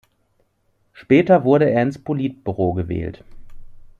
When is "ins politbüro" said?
1.83-2.73